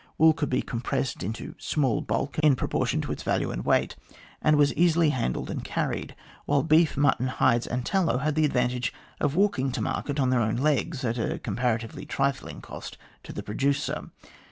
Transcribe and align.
Wool 0.17 0.33
could 0.33 0.49
be 0.49 0.63
compressed 0.63 1.21
into 1.21 1.53
small 1.59 2.01
bulk 2.01 2.39
in 2.39 2.55
proportion 2.55 3.01
to 3.01 3.11
its 3.11 3.21
value 3.21 3.51
and 3.51 3.63
202 3.63 3.63
THE 3.63 3.93
GLADSTONE 3.93 4.13
COLONY 4.15 4.41
weight, 4.41 4.41
and 4.49 4.57
was 4.57 4.73
easily 4.73 5.09
handled 5.11 5.51
and 5.51 5.63
carried; 5.63 6.15
while 6.45 6.63
beef, 6.63 6.97
mutton, 6.97 7.27
hides, 7.27 7.67
and 7.67 7.85
tallow 7.85 8.17
had 8.17 8.33
the 8.33 8.43
advantage 8.45 8.91
of 9.19 9.35
walking 9.35 9.71
to 9.73 9.79
market 9.83 10.19
on 10.19 10.31
their 10.31 10.41
own 10.41 10.55
legs 10.55 11.05
at 11.05 11.19
a 11.19 11.37
comparatively 11.37 12.07
trifling 12.07 12.61
cost 12.61 12.97
to 13.21 13.31
the 13.31 13.43
producer. 13.43 14.09